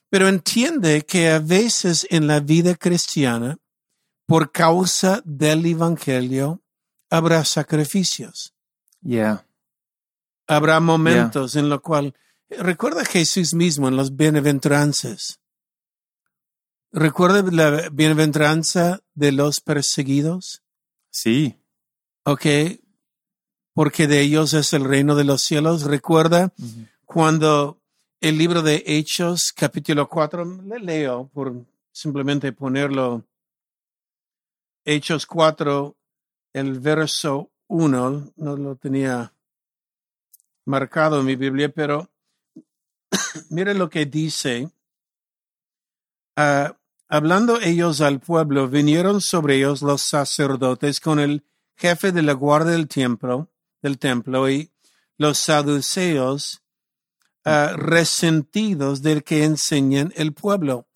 Pero 0.10 0.28
entiende 0.28 1.06
que 1.06 1.30
a 1.30 1.40
veces 1.40 2.08
en 2.10 2.28
la 2.28 2.40
vida 2.40 2.76
cristiana, 2.76 3.58
por 4.26 4.52
causa 4.52 5.22
del 5.26 5.66
Evangelio, 5.66 6.62
habrá 7.10 7.44
sacrificios. 7.46 8.54
Yeah. 9.02 9.46
Habrá 10.48 10.80
momentos 10.80 11.54
yeah. 11.54 11.62
en 11.62 11.70
los 11.70 11.82
cuales, 11.82 12.14
recuerda 12.50 13.06
Jesús 13.06 13.54
mismo 13.54 13.88
en 13.88 13.98
las 13.98 14.16
bienaventuranzas. 14.16 15.40
¿Recuerda 16.92 17.44
la 17.52 17.90
bienaventuranza 17.90 19.02
de 19.14 19.34
los 19.34 19.60
perseguidos? 19.60 20.64
Sí. 21.12 21.58
Ok. 22.24 22.46
Porque 23.74 24.08
de 24.08 24.22
ellos 24.22 24.54
es 24.54 24.74
el 24.74 24.86
reino 24.86 25.16
de 25.16 25.26
los 25.26 25.42
cielos. 25.42 25.84
¿Recuerda 25.84 26.54
uh 26.58 26.64
-huh. 26.64 26.90
cuando 27.06 27.82
el 28.20 28.38
libro 28.38 28.62
de 28.62 28.84
Hechos, 28.86 29.54
capítulo 29.56 30.10
4, 30.10 30.64
le 30.64 30.80
leo 30.80 31.30
por 31.34 31.54
simplemente 31.92 32.52
ponerlo. 32.52 33.24
Hechos 34.84 35.26
4, 35.26 35.96
el 36.54 36.80
verso 36.80 37.52
1, 37.68 38.34
no 38.36 38.58
lo 38.58 38.76
tenía 38.76 39.34
marcado 40.66 41.20
en 41.20 41.26
mi 41.26 41.36
Biblia, 41.36 41.70
pero 41.70 42.10
mire 43.50 43.74
lo 43.76 43.90
que 43.90 44.06
dice. 44.06 44.72
Uh, 46.36 46.74
hablando 47.08 47.60
ellos 47.62 48.02
al 48.02 48.20
pueblo, 48.20 48.68
vinieron 48.68 49.22
sobre 49.22 49.58
ellos 49.58 49.82
los 49.82 50.02
sacerdotes 50.02 51.00
con 51.00 51.20
el 51.20 51.44
jefe 51.76 52.12
de 52.12 52.24
la 52.24 52.34
guardia 52.34 52.72
del 52.72 52.88
templo, 52.88 53.50
del 53.82 54.00
templo 54.00 54.50
y 54.50 54.72
los 55.18 55.38
saduceos 55.38 56.64
uh, 57.48 57.76
resentidos 57.78 59.02
del 59.02 59.24
que 59.24 59.44
enseñan 59.44 60.14
el 60.16 60.34
pueblo. 60.34 60.88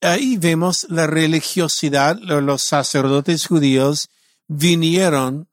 Ahí 0.00 0.38
vemos 0.38 0.86
la 0.88 1.06
religiosidad, 1.06 2.18
los 2.18 2.62
sacerdotes 2.62 3.46
judíos 3.46 4.08
vinieron 4.48 5.48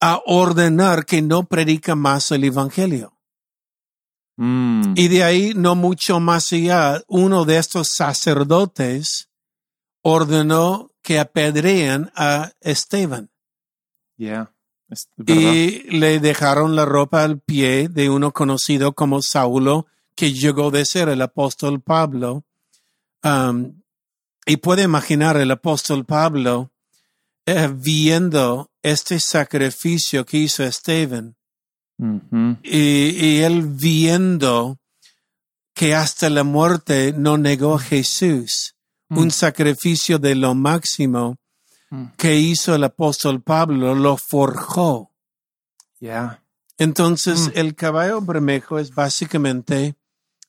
a 0.00 0.20
ordenar 0.26 1.06
que 1.06 1.22
no 1.22 1.44
predica 1.44 1.94
más 1.94 2.30
el 2.32 2.44
Evangelio. 2.44 3.16
Mm. 4.36 4.94
Y 4.96 5.08
de 5.08 5.24
ahí, 5.24 5.52
no 5.54 5.74
mucho 5.74 6.20
más 6.20 6.52
allá, 6.52 7.02
uno 7.06 7.44
de 7.44 7.58
estos 7.58 7.88
sacerdotes 7.94 9.28
ordenó 10.02 10.90
que 11.02 11.18
apedrean 11.18 12.12
a 12.14 12.52
Esteban. 12.60 13.30
Yeah. 14.16 14.51
Y 15.26 15.90
le 15.90 16.20
dejaron 16.20 16.76
la 16.76 16.84
ropa 16.84 17.24
al 17.24 17.40
pie 17.40 17.88
de 17.88 18.10
uno 18.10 18.32
conocido 18.32 18.92
como 18.92 19.20
Saulo, 19.22 19.86
que 20.14 20.32
llegó 20.32 20.70
de 20.70 20.84
ser 20.84 21.08
el 21.08 21.22
apóstol 21.22 21.80
Pablo. 21.80 22.44
Um, 23.24 23.82
y 24.44 24.56
puede 24.56 24.82
imaginar 24.82 25.36
el 25.36 25.50
apóstol 25.50 26.04
Pablo 26.04 26.72
eh, 27.46 27.72
viendo 27.74 28.70
este 28.82 29.20
sacrificio 29.20 30.26
que 30.26 30.38
hizo 30.38 30.64
Esteban 30.64 31.36
y, 32.64 32.78
y 32.78 33.42
él 33.42 33.62
viendo 33.62 34.80
que 35.72 35.94
hasta 35.94 36.28
la 36.28 36.42
muerte 36.42 37.14
no 37.16 37.38
negó 37.38 37.78
Jesús, 37.78 38.74
un 39.08 39.30
sacrificio 39.30 40.18
de 40.18 40.34
lo 40.34 40.54
máximo 40.56 41.36
Mm. 41.36 41.41
Que 42.16 42.36
hizo 42.36 42.74
el 42.74 42.84
apóstol 42.84 43.42
Pablo, 43.42 43.94
lo 43.94 44.16
forjó. 44.16 45.10
Yeah. 46.00 46.42
Entonces, 46.78 47.48
Mm. 47.48 47.50
el 47.54 47.74
caballo 47.74 48.20
bermejo 48.20 48.78
es 48.78 48.94
básicamente, 48.94 49.94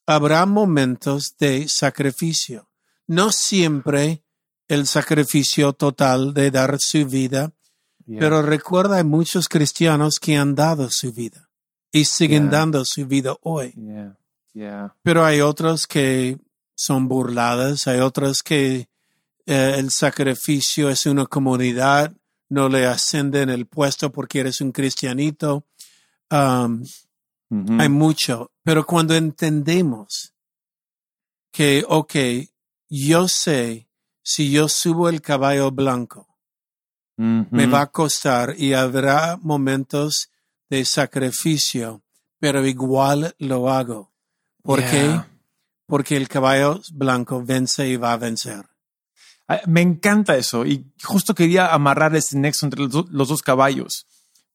habrá 0.05 0.45
momentos 0.45 1.35
de 1.39 1.67
sacrificio. 1.67 2.69
No 3.07 3.31
siempre 3.31 4.23
el 4.67 4.87
sacrificio 4.87 5.73
total 5.73 6.33
de 6.33 6.49
dar 6.51 6.77
su 6.79 7.05
vida, 7.05 7.51
Yeah. 8.05 8.19
pero 8.19 8.41
recuerda, 8.41 8.97
hay 8.97 9.03
muchos 9.03 9.47
cristianos 9.47 10.19
que 10.19 10.37
han 10.37 10.55
dado 10.55 10.89
su 10.89 11.11
vida 11.13 11.49
y 11.91 12.05
siguen 12.05 12.43
Yeah. 12.43 12.51
dando 12.51 12.83
su 12.85 13.05
vida 13.05 13.35
hoy. 13.41 13.73
Yeah. 13.77 14.17
Yeah. 14.53 14.95
Pero 15.03 15.25
hay 15.25 15.41
otros 15.41 15.87
que 15.87 16.37
son 16.75 17.07
burladas, 17.07 17.87
hay 17.87 17.99
otros 17.99 18.41
que 18.43 18.87
eh, 19.45 19.75
el 19.77 19.89
sacrificio 19.91 20.89
es 20.89 21.05
una 21.05 21.25
comunidad, 21.25 22.13
no 22.49 22.69
le 22.69 22.85
ascenden 22.85 23.49
el 23.49 23.65
puesto 23.65 24.11
porque 24.11 24.39
eres 24.41 24.61
un 24.61 24.71
cristianito. 24.71 25.65
Um, 26.29 26.83
hay 27.79 27.89
mucho, 27.89 28.51
pero 28.63 28.85
cuando 28.85 29.15
entendemos 29.15 30.33
que, 31.51 31.83
ok, 31.87 32.15
yo 32.89 33.27
sé, 33.27 33.87
si 34.23 34.49
yo 34.51 34.67
subo 34.67 35.09
el 35.09 35.21
caballo 35.21 35.69
blanco, 35.71 36.27
me 37.15 37.67
va 37.67 37.81
a 37.81 37.91
costar 37.91 38.55
y 38.57 38.73
habrá 38.73 39.37
momentos 39.39 40.29
de 40.69 40.83
sacrificio, 40.83 42.01
pero 42.39 42.65
igual 42.65 43.35
lo 43.37 43.69
hago. 43.69 44.11
¿Por 44.63 44.79
Yeah. 44.79 44.91
qué? 44.91 45.21
Porque 45.85 46.17
el 46.17 46.27
caballo 46.27 46.81
blanco 46.91 47.43
vence 47.45 47.87
y 47.87 47.97
va 47.97 48.13
a 48.13 48.17
vencer. 48.17 48.65
Ah, 49.47 49.61
Me 49.67 49.81
encanta 49.81 50.35
eso 50.37 50.65
y 50.65 50.85
justo 51.03 51.35
quería 51.35 51.73
amarrar 51.73 52.15
ese 52.15 52.37
nexo 52.37 52.65
entre 52.65 52.81
los, 52.81 52.91
do- 52.91 53.07
los 53.09 53.27
dos 53.27 53.41
caballos, 53.41 54.05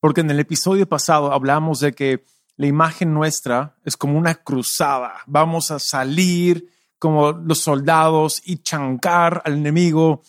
porque 0.01 0.21
en 0.23 0.31
el 0.31 0.41
episodio 0.41 0.89
pasado 0.89 1.33
hablamos 1.33 1.81
de 1.81 1.93
que 1.93 2.25
la 2.57 2.67
imagen 2.67 3.15
nuestra 3.15 3.77
es 3.85 3.97
como 3.97 4.19
una 4.19 4.35
cruzada. 4.37 5.15
Vamos 5.27 5.71
a 5.71 5.79
salir 5.79 6.69
como 6.99 7.31
los 7.33 7.61
soldados 7.61 8.43
y 8.45 8.59
chancar 8.59 9.43
al 9.45 9.55
enemigo, 9.55 10.23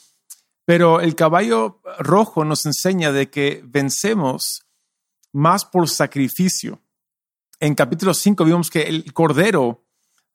pero 0.65 0.99
el 1.01 1.15
caballo 1.15 1.81
rojo 1.97 2.45
nos 2.45 2.65
enseña 2.67 3.11
de 3.11 3.31
que 3.31 3.63
vencemos 3.65 4.61
más 5.33 5.65
por 5.65 5.89
sacrificio. 5.89 6.79
En 7.59 7.73
capítulo 7.73 8.13
5 8.13 8.45
vimos 8.45 8.69
que 8.69 8.83
el 8.83 9.11
cordero, 9.13 9.83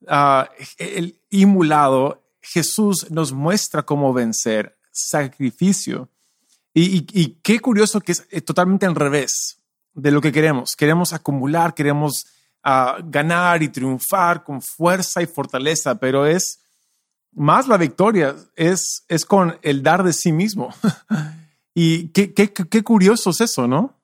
ah, 0.08 0.48
el 0.78 1.20
inmulado, 1.30 2.23
Jesús 2.44 3.10
nos 3.10 3.32
muestra 3.32 3.84
cómo 3.84 4.12
vencer, 4.12 4.78
sacrificio. 4.92 6.08
Y, 6.72 6.98
y- 6.98 7.06
y 7.12 7.26
qué 7.42 7.60
curioso 7.60 8.00
que 8.00 8.12
es 8.12 8.26
eh, 8.30 8.40
totalmente 8.40 8.86
al 8.86 8.94
revés 8.94 9.58
de 9.94 10.10
lo 10.10 10.20
que 10.20 10.32
queremos. 10.32 10.76
Queremos 10.76 11.12
acumular, 11.12 11.72
queremos 11.74 12.26
ah, 12.62 12.98
ganar 13.04 13.62
y 13.62 13.68
triunfar 13.68 14.42
con 14.44 14.60
fuerza 14.60 15.22
y 15.22 15.26
fortaleza, 15.26 15.94
pero 15.96 16.26
es 16.26 16.60
más 17.32 17.66
la 17.68 17.76
victoria, 17.76 18.36
es, 18.56 19.04
es 19.08 19.24
con 19.24 19.58
el 19.62 19.82
dar 19.82 20.02
de 20.02 20.12
sí 20.12 20.32
mismo. 20.32 20.74
y 21.74 22.08
qué, 22.08 22.32
qué, 22.34 22.52
qué- 22.52 22.68
qué 22.68 22.82
curioso 22.82 23.30
es 23.30 23.40
eso, 23.40 23.66
¿no? 23.66 24.00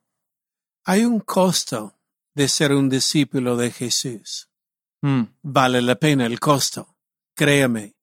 Hay 0.84 1.04
un 1.04 1.20
costo 1.20 1.96
de 2.34 2.48
ser 2.48 2.72
un 2.72 2.88
discípulo 2.88 3.56
de 3.56 3.70
Jesús. 3.70 4.48
Mm, 5.02 5.22
Vale 5.42 5.82
la 5.82 5.96
pena 5.96 6.26
el 6.26 6.38
costo. 6.40 6.96
Créame. 7.34 7.94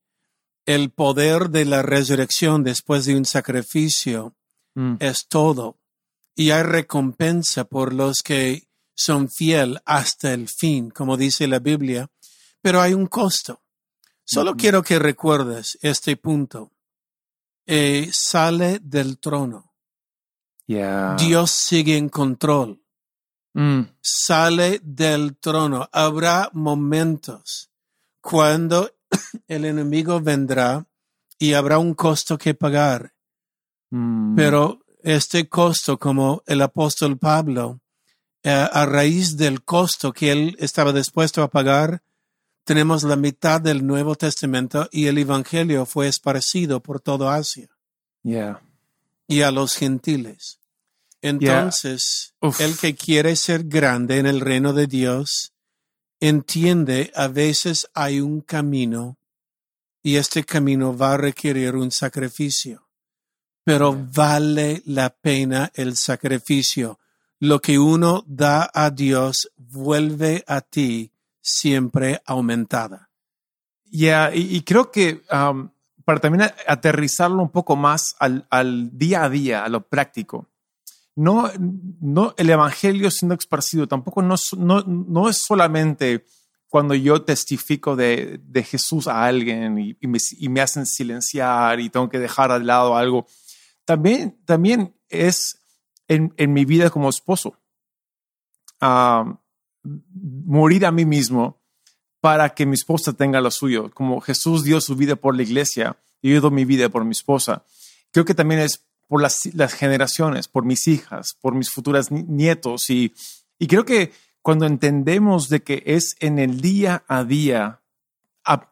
El 0.68 0.92
poder 0.92 1.50
de 1.50 1.66
la 1.66 1.82
resurrección 1.82 2.64
después 2.64 3.06
de 3.06 3.16
un 3.16 3.26
sacrificio 3.26 4.36
mm, 4.76 4.98
es 5.00 5.28
todo. 5.28 5.80
Y 6.36 6.52
hay 6.52 6.62
recompensa 6.62 7.64
por 7.64 7.94
los 7.94 8.22
que 8.22 8.68
son 8.94 9.30
fiel 9.30 9.80
hasta 9.86 10.34
el 10.34 10.48
fin, 10.48 10.92
como 10.92 11.18
dice 11.18 11.48
la 11.48 11.58
Biblia, 11.60 12.10
pero 12.62 12.82
hay 12.82 12.94
un 12.94 13.08
costo. 13.08 13.64
Solo 14.24 14.52
Ujú. 14.52 14.58
quiero 14.60 14.84
que 14.84 15.00
recuerdes 15.00 15.78
este 15.82 16.16
punto. 16.18 16.72
Eh, 17.66 18.10
sale 18.14 18.80
del 18.82 19.18
trono. 19.20 19.74
yeah. 20.68 21.16
Dios 21.18 21.52
sigue 21.52 21.98
en 21.98 22.10
control. 22.10 22.84
Mm, 23.54 23.84
Sale 24.02 24.80
del 24.84 25.38
trono. 25.38 25.90
Habrá 25.92 26.50
momentos 26.54 27.72
cuando 28.22 28.92
el 29.48 29.66
enemigo 29.66 30.20
vendrá 30.22 30.86
y 31.40 31.54
habrá 31.54 31.78
un 31.78 31.94
costo 31.94 32.38
que 32.38 32.54
pagar. 32.54 33.14
mm, 33.92 34.36
Pero 34.36 34.82
este 35.04 35.48
costo, 35.48 35.98
como 35.98 36.44
el 36.46 36.62
apóstol 36.62 37.18
Pablo, 37.18 37.80
eh, 38.44 38.50
a 38.50 38.86
raíz 38.86 39.38
del 39.38 39.64
costo 39.64 40.12
que 40.14 40.32
él 40.32 40.56
estaba 40.60 40.94
dispuesto 40.94 41.44
a 41.44 41.50
pagar, 41.50 42.02
tenemos 42.64 43.04
la 43.04 43.16
mitad 43.16 43.62
del 43.62 43.86
Nuevo 43.86 44.16
Testamento 44.16 44.90
y 44.92 45.08
el 45.08 45.18
Evangelio 45.18 45.86
fue 45.86 46.08
esparcido 46.08 46.82
por 46.82 47.00
todo 47.00 47.30
Asia 47.30 47.70
yeah. 48.24 48.62
y 49.28 49.42
a 49.42 49.52
los 49.52 49.76
gentiles. 49.76 50.60
Entonces, 51.22 52.36
el 52.60 52.78
que 52.78 52.96
quiere 52.96 53.36
ser 53.36 53.64
grande 53.64 54.18
en 54.18 54.28
el 54.28 54.42
reino 54.42 54.74
de 54.74 54.88
Dios 54.88 55.54
entiende 56.20 57.12
a 57.16 57.28
veces 57.28 57.88
hay 57.94 58.20
un 58.20 58.42
camino 58.42 59.18
y 60.02 60.16
este 60.16 60.44
camino 60.44 60.96
va 60.96 61.14
a 61.14 61.18
requerir 61.18 61.76
un 61.76 61.92
sacrificio, 61.92 62.88
pero 63.64 63.96
vale 64.14 64.82
la 64.86 65.10
pena 65.10 65.72
el 65.76 65.96
sacrificio. 65.96 67.00
Lo 67.40 67.60
que 67.62 67.78
uno 67.78 68.24
da 68.26 68.70
a 68.74 68.90
Dios 68.90 69.52
vuelve 69.58 70.44
a 70.48 70.62
ti 70.62 71.12
siempre 71.42 72.22
aumentada. 72.26 73.10
Yeah, 73.90 74.34
y, 74.34 74.56
y 74.56 74.62
creo 74.62 74.92
que 74.92 75.24
um, 75.32 75.70
para 76.08 76.22
también 76.22 76.50
aterrizarlo 76.68 77.42
un 77.42 77.52
poco 77.52 77.76
más 77.76 78.16
al, 78.18 78.48
al 78.50 78.98
día 78.98 79.26
a 79.26 79.30
día, 79.30 79.66
a 79.66 79.70
lo 79.70 79.82
práctico, 79.82 80.48
no, 81.18 81.52
no 82.00 82.34
el 82.38 82.50
evangelio 82.50 83.10
siendo 83.10 83.36
esparcido 83.36 83.88
tampoco 83.88 84.22
no, 84.22 84.36
no, 84.58 84.84
no 84.84 85.30
es 85.30 85.38
solamente 85.38 86.24
cuando 86.68 86.94
yo 86.94 87.24
testifico 87.24 87.96
de, 87.96 88.40
de 88.44 88.64
Jesús 88.64 89.08
a 89.08 89.26
alguien 89.26 89.98
y, 90.00 90.48
me, 90.48 90.62
hacen 90.62 90.86
silenciar 90.86 91.80
y 91.80 91.90
tengo 91.90 92.10
que 92.10 92.20
dejar 92.20 92.52
de 92.60 92.66
lado 92.66 92.96
algo. 92.96 93.26
También, 93.86 94.38
también 94.46 94.94
es 95.10 95.62
en, 96.08 96.34
en 96.38 96.54
mi 96.54 96.66
vida 96.66 96.90
como 96.90 97.10
esposo. 97.10 97.58
Ah, 98.82 99.40
morir 99.84 100.86
a 100.86 100.92
mí 100.92 101.06
mismo 101.06 101.62
para 102.20 102.50
que 102.54 102.66
mi 102.66 102.74
esposa 102.74 103.14
tenga 103.14 103.40
lo 103.40 103.50
suyo. 103.50 103.90
Como 103.92 104.20
Jesús 104.20 104.64
dio 104.64 104.82
su 104.82 104.96
vida 104.96 105.16
por 105.16 105.36
la 105.36 105.44
iglesia 105.44 105.98
y 106.22 106.34
yo 106.34 106.42
doy 106.42 106.52
mi 106.52 106.66
vida 106.66 106.90
por 106.90 107.06
mi 107.06 107.12
esposa. 107.12 107.66
Creo 108.12 108.26
que 108.26 108.36
también 108.36 108.60
es 108.60 108.86
por 109.08 109.22
las, 109.22 109.48
las 109.54 109.74
generaciones, 109.74 110.48
por 110.48 110.66
mis 110.66 110.88
hijas, 110.88 111.36
por 111.40 111.56
mis 111.56 111.70
futuras 111.70 112.12
ni- 112.12 112.24
nietos. 112.24 112.90
Y, 112.90 113.14
y 113.58 113.68
creo 113.68 113.86
que 113.86 114.12
cuando 114.42 114.66
entendemos 114.66 115.50
de 115.50 115.62
que 115.64 115.84
es 115.86 116.16
en 116.20 116.40
el 116.40 116.62
día 116.62 117.04
a 117.08 117.24
día, 117.24 117.82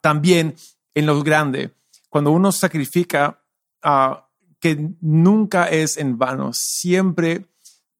también 0.02 0.56
en 0.94 1.06
lo 1.06 1.22
grande, 1.24 1.74
cuando 2.10 2.32
uno 2.32 2.52
sacrifica, 2.52 3.42
ah, 3.82 4.30
que 4.60 4.90
nunca 5.02 5.66
es 5.66 5.98
en 5.98 6.18
vano, 6.18 6.52
siempre 6.54 7.46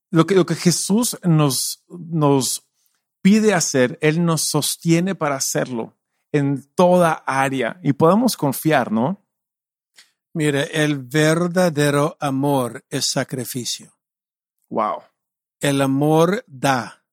lo 0.10 0.26
que, 0.26 0.36
lo 0.36 0.46
que 0.46 0.56
Jesús 0.56 1.18
nos, 1.24 1.84
nos 1.90 2.64
pide 3.22 3.54
hacer, 3.54 3.98
Él 4.02 4.24
nos 4.24 4.44
sostiene 4.44 5.16
para 5.16 5.36
hacerlo 5.36 5.94
en 6.32 6.64
toda 6.76 7.24
área 7.26 7.80
y 7.84 7.94
podemos 7.94 8.38
confiar, 8.38 8.92
¿no? 8.92 9.25
Mire, 10.36 10.84
el 10.84 10.98
verdadero 11.00 12.18
amor 12.20 12.84
es 12.90 13.06
sacrificio. 13.10 13.98
Wow. 14.70 15.02
El 15.62 15.82
amor 15.82 16.44
da. 16.48 17.04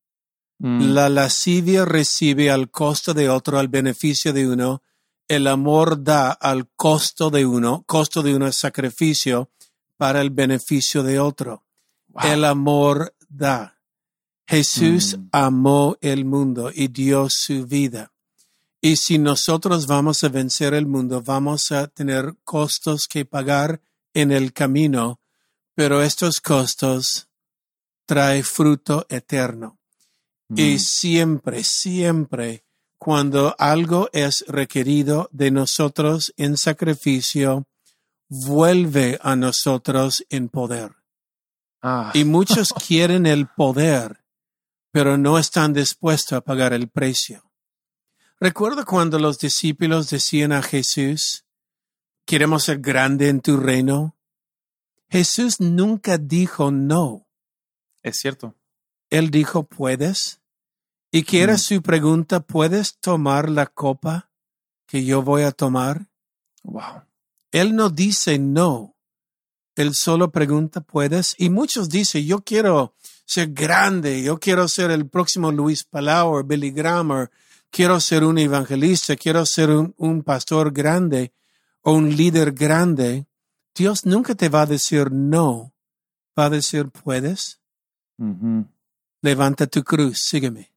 Mm, 0.59 0.93
La 0.93 1.09
lascivia 1.09 1.85
recibe 1.85 2.51
al 2.51 2.71
costo 2.71 3.15
de 3.15 3.29
otro 3.29 3.59
al 3.59 3.69
beneficio 3.69 4.33
de 4.33 4.49
uno. 4.49 4.83
El 5.29 5.47
amor 5.47 6.03
da 6.03 6.33
al 6.33 6.69
costo 6.75 7.31
de 7.31 7.47
uno, 7.47 7.85
costo 7.87 8.23
de 8.23 8.35
uno 8.35 8.47
es 8.49 8.57
sacrificio 8.57 9.51
para 9.97 10.21
el 10.21 10.31
beneficio 10.31 11.03
de 11.05 11.21
otro. 11.21 11.65
Wow. 12.09 12.25
El 12.33 12.45
amor 12.45 13.15
da. 13.29 13.79
Jesús 14.49 15.17
Mm. 15.17 15.29
amó 15.33 15.97
el 16.01 16.25
mundo 16.25 16.71
y 16.75 16.89
dio 16.89 17.29
su 17.31 17.67
vida. 17.67 18.12
Y 18.85 18.97
si 18.97 19.17
nosotros 19.19 19.87
vamos 19.87 20.25
a 20.25 20.29
vencer 20.29 20.75
el 20.75 20.87
mundo, 20.87 21.23
vamos 21.23 21.71
a 21.71 21.87
tener 21.87 22.35
costos 22.43 23.07
que 23.09 23.25
pagar 23.25 23.81
en 24.13 24.33
el 24.33 24.53
camino, 24.53 25.21
pero 25.75 26.03
estos 26.03 26.41
costos 26.41 27.29
trae 28.07 28.43
fruto 28.43 29.07
eterno. 29.09 29.79
Y 30.55 30.75
Mm. 30.75 30.79
siempre, 30.81 31.65
siempre, 31.65 32.65
cuando 32.99 33.55
algo 33.59 34.11
es 34.13 34.45
requerido 34.49 35.29
de 35.33 35.51
nosotros 35.53 36.33
en 36.37 36.57
sacrificio, 36.57 37.67
vuelve 38.29 39.19
a 39.23 39.37
nosotros 39.37 40.25
en 40.29 40.49
poder. 40.49 40.91
Ah, 41.83 42.11
Y 42.15 42.25
muchos 42.25 42.73
quieren 42.73 43.27
el 43.27 43.47
poder, 43.47 44.25
pero 44.91 45.17
no 45.17 45.39
están 45.39 45.73
dispuestos 45.73 46.33
a 46.33 46.41
pagar 46.41 46.73
el 46.73 46.89
precio. 46.89 47.52
Recuerda 48.43 48.85
cuando 48.85 49.21
los 49.21 49.39
discípulos 49.39 50.11
decían 50.11 50.51
a 50.51 50.63
Jesús, 50.63 51.45
queremos 52.27 52.65
ser 52.65 52.81
grande 52.81 53.29
en 53.29 53.41
tu 53.41 53.57
reino. 53.57 54.17
Jesús 55.09 55.61
nunca 55.61 56.19
dijo 56.19 56.73
no. 56.73 57.29
es 58.03 58.17
cierto. 58.19 58.57
Él 59.11 59.31
dijo, 59.31 59.63
¿puedes? 59.63 60.41
Y 61.13 61.23
que 61.23 61.43
era 61.43 61.55
Mm. 61.55 61.59
su 61.59 61.83
pregunta, 61.83 62.41
¿puedes 62.41 62.99
tomar 62.99 63.49
la 63.49 63.67
copa 63.67 64.33
que 64.89 65.05
yo 65.05 65.23
voy 65.23 65.43
a 65.43 65.53
tomar? 65.53 66.09
Wow. 66.65 67.05
Él 67.53 67.77
no 67.77 67.91
dice 67.91 68.41
no. 68.41 68.97
Él 69.77 69.95
solo 69.95 70.33
pregunta, 70.33 70.81
¿puedes? 70.81 71.37
Y 71.39 71.49
muchos 71.49 71.89
dicen, 71.91 72.27
yo 72.27 72.43
quiero 72.43 72.97
ser 73.25 73.53
grande, 73.53 74.21
yo 74.21 74.41
quiero 74.41 74.67
ser 74.67 74.91
el 74.91 75.09
próximo 75.09 75.53
Luis 75.53 75.85
Palau 75.85 76.35
o 76.39 76.43
Billy 76.43 76.73
Graham, 76.73 77.29
quiero 77.73 77.99
ser 77.99 78.23
un 78.23 78.39
evangelista, 78.39 79.17
quiero 79.17 79.45
ser 79.47 79.71
un, 79.71 79.95
un 79.97 80.23
pastor 80.23 80.73
grande 80.73 81.33
o 81.81 81.93
un 81.95 82.15
líder 82.15 82.53
grande. 82.53 83.27
Dios 83.75 84.07
nunca 84.07 84.35
te 84.37 84.49
va 84.49 84.63
a 84.63 84.67
decir 84.67 85.11
no. 85.11 85.73
Va 86.39 86.45
a 86.45 86.51
decir, 86.51 86.89
¿puedes? 86.91 87.61
Ujú. 88.19 88.67
Levanta 89.23 89.67
tu 89.67 89.83
cruz, 89.83 90.19
sígueme. 90.29 90.71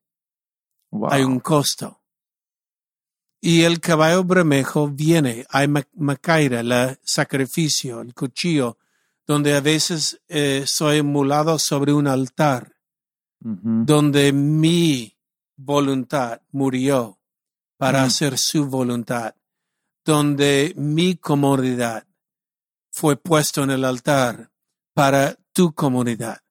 Wow. 0.92 1.10
hay 1.12 1.24
un 1.24 1.40
costo. 1.42 2.02
Y 3.42 3.64
el 3.64 3.80
caballo 3.82 4.24
bermejo 4.24 4.88
viene, 4.88 5.46
hay 5.50 5.68
ma- 5.68 5.88
macaira, 5.94 6.62
el 6.62 6.98
sacrificio, 7.04 8.02
el 8.02 8.14
cuchillo, 8.14 8.78
donde 9.28 9.56
a 9.56 9.60
veces 9.62 10.22
eh, 10.30 10.64
soy 10.66 11.00
emulado 11.00 11.60
sobre 11.60 11.92
un 11.94 12.08
altar, 12.08 12.72
Ujú. 13.44 13.84
donde 13.86 14.32
mi 14.32 15.15
voluntad 15.58 16.42
murió 16.52 17.20
para 17.78 18.02
Mm. 18.02 18.06
hacer 18.06 18.38
su 18.38 18.66
voluntad, 18.68 19.36
donde 20.04 20.74
mi 20.78 21.16
comodidad 21.16 22.06
fue 22.92 23.18
puesto 23.18 23.64
en 23.64 23.72
el 23.72 23.84
altar 23.86 24.52
para 24.94 25.38
tu 25.52 25.74
comunidad 25.74 26.42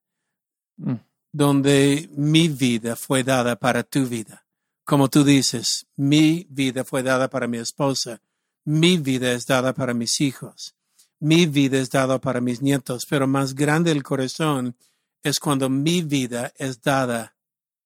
Mm. 0.77 0.95
donde 1.31 2.09
mi 2.15 2.47
vida 2.47 2.95
fue 2.95 3.23
dada 3.23 3.55
para 3.55 3.83
tu 3.83 4.05
vida. 4.07 4.45
Como 4.83 5.09
tú 5.09 5.23
dices, 5.23 5.87
mi 5.95 6.45
vida 6.49 6.83
fue 6.83 7.01
dada 7.01 7.29
para 7.29 7.47
mi 7.47 7.57
esposa, 7.57 8.21
mi 8.65 8.97
vida 8.97 9.31
es 9.31 9.45
dada 9.45 9.73
para 9.73 9.93
mis 9.93 10.21
hijos, 10.21 10.75
mi 11.19 11.45
vida 11.45 11.79
es 11.79 11.89
dada 11.89 12.19
para 12.19 12.39
mis 12.41 12.61
nietos, 12.61 13.05
pero 13.09 13.25
más 13.25 13.55
grande 13.55 13.91
el 13.91 14.03
corazón 14.03 14.75
es 15.23 15.39
cuando 15.39 15.69
mi 15.69 16.01
vida 16.03 16.53
es 16.57 16.81
dada 16.81 17.35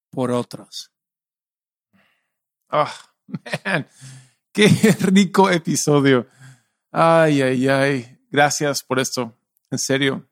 por 0.10 0.32
otros. 0.32 0.92
Ah, 2.70 2.94
man, 3.66 3.88
qué 4.54 4.68
rico 5.00 5.50
episodio. 5.50 6.28
Ay, 6.92 7.42
ay, 7.42 7.68
ay. 7.68 8.18
Gracias 8.32 8.84
por 8.84 9.00
esto. 9.00 9.34
En 9.72 9.80
serio. 9.80 10.28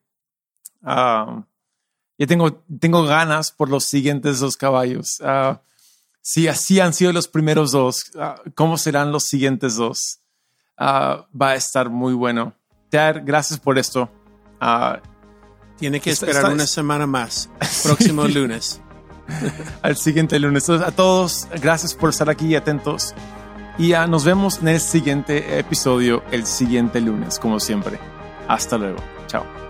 Ah, 0.82 1.44
ya 2.16 2.26
tengo, 2.26 2.64
tengo 2.80 3.04
ganas 3.04 3.52
por 3.52 3.68
los 3.68 3.84
siguientes 3.84 4.40
dos 4.40 4.56
caballos. 4.56 5.20
Ah, 5.22 5.60
si 6.20 6.46
así 6.48 6.78
han 6.80 6.92
sido 6.92 7.12
los 7.12 7.26
primeros 7.28 7.70
dos, 7.72 8.10
¿cómo 8.54 8.76
serán 8.76 9.12
los 9.12 9.24
siguientes 9.24 9.76
dos? 9.76 10.20
Va 10.78 11.26
a 11.40 11.54
estar 11.54 11.88
muy 11.90 12.12
bueno. 12.14 12.54
Dad, 12.90 13.22
gracias 13.24 13.58
por 13.60 13.78
esto. 13.78 14.10
Tiene 15.78 16.00
que 16.00 16.10
Está- 16.10 16.26
esperar 16.26 16.42
está- 16.44 16.54
una 16.54 16.66
semana 16.66 17.06
más, 17.06 17.48
próximo 17.84 18.26
lunes. 18.26 18.80
al 19.82 19.96
siguiente 19.96 20.38
lunes. 20.38 20.64
Entonces, 20.64 20.88
a 20.88 20.92
todos, 20.92 21.48
gracias 21.60 21.94
por 21.94 22.10
estar 22.10 22.30
aquí 22.30 22.54
atentos. 22.54 23.14
Y 23.78 23.92
ah, 23.92 24.06
nos 24.06 24.24
vemos 24.24 24.58
en 24.60 24.68
el 24.68 24.80
siguiente 24.80 25.58
episodio, 25.58 26.22
el 26.32 26.46
siguiente 26.46 27.00
lunes, 27.00 27.38
como 27.38 27.60
siempre. 27.60 27.98
Hasta 28.48 28.76
luego. 28.76 28.98
Chao. 29.28 29.67